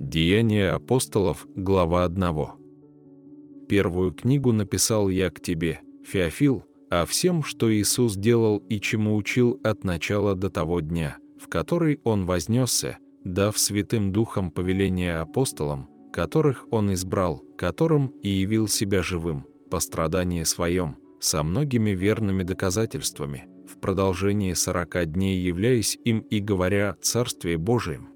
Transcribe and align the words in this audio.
Деяния 0.00 0.70
апостолов, 0.70 1.46
глава 1.54 2.04
1. 2.04 3.66
Первую 3.68 4.12
книгу 4.12 4.50
написал 4.50 5.10
я 5.10 5.28
к 5.28 5.40
тебе, 5.40 5.80
Феофил, 6.06 6.64
о 6.88 7.04
всем, 7.04 7.42
что 7.42 7.70
Иисус 7.70 8.16
делал 8.16 8.56
и 8.70 8.80
чему 8.80 9.14
учил 9.14 9.60
от 9.62 9.84
начала 9.84 10.34
до 10.34 10.48
того 10.48 10.80
дня, 10.80 11.18
в 11.38 11.48
который 11.48 12.00
Он 12.02 12.24
вознесся, 12.24 12.96
дав 13.24 13.58
Святым 13.58 14.10
Духом 14.10 14.50
повеление 14.50 15.18
апостолам, 15.18 15.90
которых 16.14 16.66
Он 16.70 16.94
избрал, 16.94 17.44
которым 17.58 18.06
и 18.22 18.30
явил 18.30 18.68
себя 18.68 19.02
живым, 19.02 19.44
по 19.70 19.80
страдании 19.80 20.44
своем, 20.44 20.96
со 21.20 21.42
многими 21.42 21.90
верными 21.90 22.42
доказательствами, 22.42 23.48
в 23.68 23.78
продолжении 23.78 24.54
сорока 24.54 25.04
дней 25.04 25.38
являясь 25.38 25.98
им 26.06 26.20
и 26.20 26.40
говоря 26.40 26.92
о 26.92 26.94
Царстве 27.02 27.58
Божием. 27.58 28.08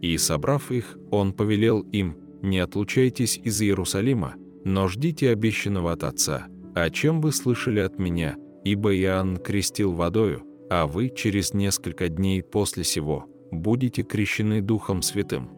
И, 0.00 0.16
собрав 0.16 0.70
их, 0.70 0.96
Он 1.10 1.32
повелел 1.32 1.80
им, 1.80 2.16
«Не 2.40 2.60
отлучайтесь 2.60 3.40
из 3.42 3.60
Иерусалима, 3.60 4.34
но 4.64 4.86
ждите 4.86 5.30
обещанного 5.30 5.92
от 5.92 6.04
Отца, 6.04 6.46
о 6.74 6.88
чем 6.90 7.20
вы 7.20 7.32
слышали 7.32 7.80
от 7.80 7.98
Меня, 7.98 8.36
ибо 8.64 8.94
Иоанн 8.94 9.38
крестил 9.38 9.92
водою, 9.92 10.44
а 10.70 10.86
вы 10.86 11.10
через 11.14 11.52
несколько 11.52 12.08
дней 12.08 12.42
после 12.42 12.84
сего 12.84 13.26
будете 13.50 14.02
крещены 14.02 14.60
Духом 14.62 15.02
Святым». 15.02 15.50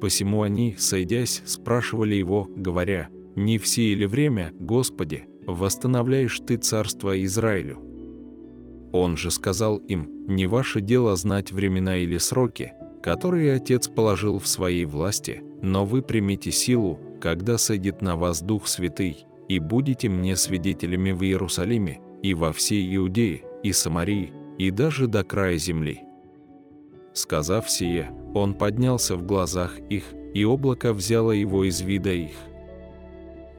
Посему 0.00 0.42
они, 0.42 0.74
сойдясь, 0.78 1.42
спрашивали 1.44 2.14
его, 2.14 2.48
говоря, 2.54 3.08
«Не 3.34 3.58
все 3.58 3.92
или 3.92 4.06
время, 4.06 4.52
Господи, 4.58 5.24
восстановляешь 5.46 6.40
Ты 6.40 6.56
царство 6.56 7.22
Израилю?» 7.24 7.82
Он 8.92 9.16
же 9.16 9.30
сказал 9.30 9.76
им, 9.76 10.26
«Не 10.26 10.46
ваше 10.46 10.80
дело 10.80 11.16
знать 11.16 11.52
времена 11.52 11.98
или 11.98 12.18
сроки, 12.18 12.72
которые 13.02 13.54
Отец 13.54 13.88
положил 13.88 14.38
в 14.38 14.46
своей 14.46 14.84
власти, 14.84 15.42
но 15.62 15.84
вы 15.84 16.02
примите 16.02 16.50
силу, 16.50 16.98
когда 17.20 17.58
сойдет 17.58 18.02
на 18.02 18.16
вас 18.16 18.42
Дух 18.42 18.66
Святый, 18.66 19.26
и 19.48 19.58
будете 19.58 20.08
мне 20.08 20.36
свидетелями 20.36 21.12
в 21.12 21.22
Иерусалиме, 21.22 22.00
и 22.22 22.34
во 22.34 22.52
всей 22.52 22.96
Иудее, 22.96 23.42
и 23.62 23.72
Самарии, 23.72 24.32
и 24.58 24.70
даже 24.70 25.06
до 25.06 25.24
края 25.24 25.56
земли». 25.58 26.02
Сказав 27.12 27.70
сие, 27.70 28.10
он 28.34 28.52
поднялся 28.52 29.16
в 29.16 29.24
глазах 29.24 29.78
их, 29.88 30.04
и 30.34 30.44
облако 30.44 30.92
взяло 30.92 31.32
его 31.32 31.64
из 31.64 31.80
вида 31.80 32.12
их. 32.12 32.36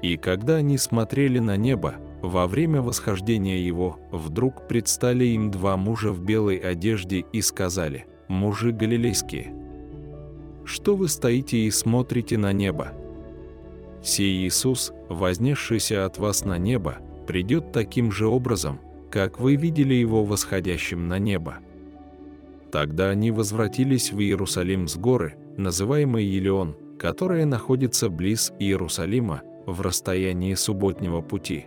И 0.04 0.16
когда 0.16 0.58
они 0.58 0.78
смотрели 0.78 1.40
на 1.40 1.58
небо, 1.58 1.96
во 2.22 2.46
время 2.46 2.84
восхождения 2.84 3.58
его, 3.58 4.00
вдруг 4.12 4.68
предстали 4.68 5.26
им 5.26 5.50
два 5.50 5.76
мужа 5.76 6.12
в 6.12 6.22
белой 6.22 6.58
одежде 6.58 7.26
и 7.32 7.42
сказали, 7.42 8.06
«Мужи 8.28 8.72
галилейские, 8.72 9.54
что 10.66 10.96
вы 10.96 11.08
стоите 11.08 11.60
и 11.60 11.72
смотрите 11.72 12.38
на 12.38 12.52
небо? 12.52 12.94
Сей 14.04 14.46
Иисус, 14.46 14.92
вознесшийся 15.10 16.06
от 16.06 16.18
вас 16.18 16.44
на 16.44 16.58
небо, 16.58 16.98
придет 17.26 17.72
таким 17.72 18.12
же 18.12 18.28
образом, 18.28 18.80
как 19.10 19.40
вы 19.40 19.56
видели 19.56 19.94
его 19.94 20.26
восходящим 20.26 21.08
на 21.08 21.20
небо». 21.20 21.60
Тогда 22.72 23.10
они 23.10 23.32
возвратились 23.32 24.12
в 24.12 24.20
Иерусалим 24.20 24.88
с 24.88 24.98
горы, 24.98 25.36
называемой 25.56 26.26
Елеон, 26.26 26.76
которая 27.00 27.46
находится 27.46 28.10
близ 28.10 28.52
Иерусалима, 28.60 29.42
в 29.66 29.82
расстоянии 29.82 30.54
субботнего 30.54 31.22
пути. 31.22 31.66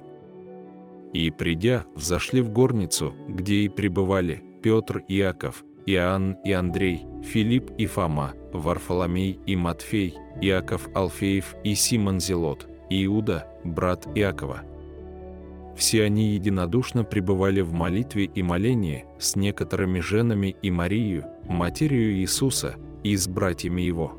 И, 1.13 1.31
придя, 1.31 1.85
взошли 1.95 2.41
в 2.41 2.51
горницу, 2.51 3.15
где 3.29 3.57
и 3.57 3.69
пребывали 3.69 4.43
Петр 4.63 5.05
и 5.07 5.19
Иаков, 5.19 5.65
Иоанн 5.93 6.37
и 6.45 6.53
Андрей, 6.53 7.07
Филипп 7.23 7.71
и 7.79 7.87
Фома, 7.87 8.33
Варфоломей 8.53 9.39
и 9.47 9.57
Матфей, 9.57 10.15
Иаков 10.41 10.89
Алфеев 10.95 11.55
и 11.65 11.75
Симон 11.75 12.21
Зелот, 12.21 12.69
Иуда, 12.91 13.47
брат 13.65 14.07
Иакова– 14.15 14.63
все 15.81 16.05
они 16.05 16.35
единодушно 16.35 17.05
пребывали 17.05 17.63
в 17.63 17.73
молитве 17.73 18.25
и 18.27 18.43
молении 18.43 19.07
с 19.19 19.35
некоторыми 19.35 20.01
женами 20.01 20.55
и 20.61 20.71
Марию, 20.71 21.25
матерью 21.45 22.17
Иисуса, 22.17 22.75
и 23.03 23.17
с 23.17 23.27
братьями 23.27 23.81
его. 23.81 24.13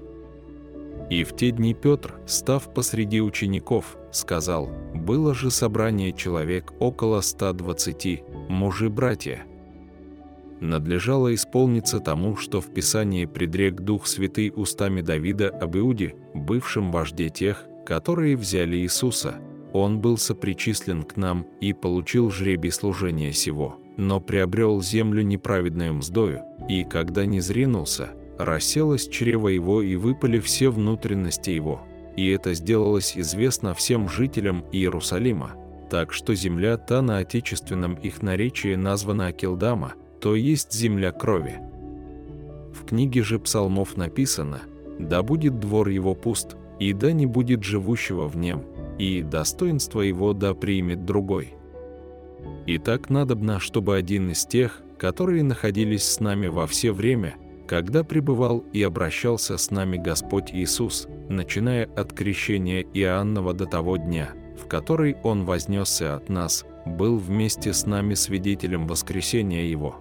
И 1.11 1.23
в 1.23 1.35
те 1.35 1.51
дни 1.51 1.75
Петр, 1.75 2.15
став 2.25 2.73
посреди 2.73 3.21
учеников, 3.21 3.95
сказал, 4.11 4.71
«Было 4.95 5.35
же 5.35 5.51
собрание 5.51 6.13
человек 6.13 6.73
около 6.79 7.21
120, 7.21 8.23
мужи-братья». 8.49 9.45
Надлежало 10.61 11.33
исполниться 11.35 11.99
тому, 11.99 12.37
что 12.37 12.61
в 12.61 12.73
Писании 12.73 13.25
предрек 13.25 13.81
Дух 13.81 14.07
Святый 14.07 14.53
устами 14.55 15.01
Давида 15.01 15.49
об 15.49 15.75
Иуде, 15.75 16.15
бывшем 16.33 16.91
вожде 16.91 17.29
тех, 17.29 17.65
которые 17.85 18.37
взяли 18.37 18.77
Иисуса– 18.77 19.35
он 19.73 19.99
был 19.99 20.17
сопричислен 20.17 21.03
к 21.03 21.15
нам 21.15 21.47
и 21.61 21.73
получил 21.73 22.29
жребий 22.29 22.71
служения 22.71 23.31
сего, 23.31 23.77
но 23.97 24.19
приобрел 24.19 24.81
землю 24.81 25.21
неправедную 25.21 25.93
мздою, 25.93 26.41
и, 26.69 26.83
когда 26.83 27.25
не 27.25 27.39
зринулся, 27.39 28.09
расселось 28.37 29.07
чрево 29.07 29.47
его 29.47 29.81
и 29.81 29.95
выпали 29.95 30.39
все 30.39 30.69
внутренности 30.69 31.51
его. 31.51 31.81
И 32.17 32.29
это 32.29 32.53
сделалось 32.53 33.17
известно 33.17 33.73
всем 33.73 34.09
жителям 34.09 34.65
Иерусалима, 34.73 35.51
так 35.89 36.11
что 36.11 36.35
земля 36.35 36.77
та 36.77 37.01
на 37.01 37.19
отечественном 37.19 37.95
их 37.95 38.21
наречии 38.21 38.75
названа 38.75 39.27
Акилдама, 39.27 39.93
то 40.21 40.35
есть 40.35 40.71
земля 40.71 41.11
крови. 41.11 41.59
В 42.73 42.85
книге 42.85 43.23
же 43.23 43.39
псалмов 43.39 43.97
написано 43.97 44.61
«Да 44.99 45.23
будет 45.23 45.59
двор 45.59 45.89
его 45.89 46.13
пуст, 46.13 46.55
и 46.79 46.93
да 46.93 47.11
не 47.11 47.25
будет 47.25 47.63
живущего 47.63 48.27
в 48.27 48.37
нем, 48.37 48.63
и 48.97 49.21
достоинство 49.21 50.01
его 50.01 50.33
да 50.33 50.53
примет 50.53 51.05
другой. 51.05 51.53
И 52.65 52.77
так 52.77 53.09
надобно, 53.09 53.59
чтобы 53.59 53.95
один 53.95 54.31
из 54.31 54.45
тех, 54.45 54.81
которые 54.97 55.43
находились 55.43 56.03
с 56.03 56.19
нами 56.19 56.47
во 56.47 56.65
все 56.67 56.91
время, 56.91 57.35
когда 57.67 58.03
пребывал 58.03 58.63
и 58.73 58.83
обращался 58.83 59.57
с 59.57 59.71
нами 59.71 59.97
Господь 59.97 60.51
Иисус, 60.51 61.07
начиная 61.29 61.85
от 61.85 62.13
крещения 62.13 62.81
Иоаннова 62.81 63.53
до 63.53 63.65
того 63.65 63.97
дня, 63.97 64.31
в 64.61 64.67
который 64.67 65.17
Он 65.23 65.45
вознесся 65.45 66.15
от 66.15 66.29
нас, 66.29 66.65
был 66.85 67.17
вместе 67.17 67.73
с 67.73 67.85
нами 67.85 68.15
свидетелем 68.15 68.87
воскресения 68.87 69.65
Его. 69.65 69.95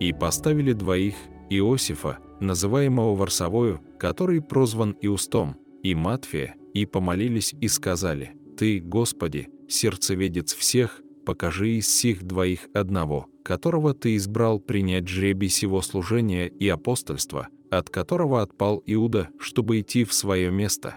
И 0.00 0.12
поставили 0.12 0.72
двоих, 0.72 1.14
Иосифа, 1.50 2.18
называемого 2.40 3.14
Варсовою, 3.14 3.80
который 3.98 4.40
прозван 4.40 4.96
Иустом, 5.02 5.56
и 5.82 5.94
Матфия, 5.94 6.54
и 6.74 6.86
помолились 6.86 7.54
и 7.60 7.68
сказали, 7.68 8.32
«Ты, 8.56 8.80
Господи, 8.80 9.48
сердцеведец 9.68 10.54
всех, 10.54 11.00
покажи 11.26 11.72
из 11.78 11.94
сих 11.94 12.22
двоих 12.22 12.68
одного, 12.72 13.26
которого 13.44 13.94
Ты 13.94 14.16
избрал 14.16 14.58
принять 14.58 15.08
жребий 15.08 15.48
сего 15.48 15.82
служения 15.82 16.48
и 16.48 16.68
апостольства, 16.68 17.48
от 17.70 17.90
которого 17.90 18.42
отпал 18.42 18.82
Иуда, 18.86 19.28
чтобы 19.38 19.80
идти 19.80 20.04
в 20.04 20.14
свое 20.14 20.50
место». 20.50 20.96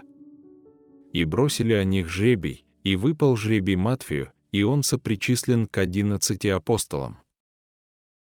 И 1.12 1.24
бросили 1.24 1.74
о 1.74 1.84
них 1.84 2.08
жребий, 2.08 2.64
и 2.82 2.96
выпал 2.96 3.36
жребий 3.36 3.76
Матфию, 3.76 4.32
и 4.52 4.62
он 4.62 4.82
сопричислен 4.82 5.66
к 5.66 5.78
одиннадцати 5.78 6.48
апостолам. 6.48 7.18